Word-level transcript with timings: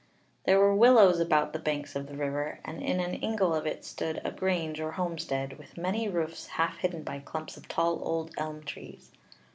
There 0.45 0.59
were 0.59 0.73
willows 0.73 1.19
about 1.19 1.53
the 1.53 1.59
banks 1.59 1.95
of 1.95 2.07
the 2.07 2.17
river, 2.17 2.59
and 2.65 2.81
in 2.81 2.99
an 2.99 3.13
ingle 3.13 3.53
of 3.53 3.67
it 3.67 3.85
stood 3.85 4.19
a 4.25 4.31
grange 4.31 4.81
or 4.81 4.93
homestead, 4.93 5.59
with 5.59 5.77
many 5.77 6.09
roofs 6.09 6.47
half 6.47 6.77
hidden 6.77 7.03
by 7.03 7.19
clumps 7.19 7.55
of 7.55 7.67
tall 7.67 7.99
old 8.03 8.31
elm 8.35 8.63
trees. 8.63 9.11